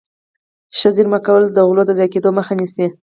[0.77, 2.85] ښه زيرمه کول د غلو د ضايع کېدو مخه نيسي.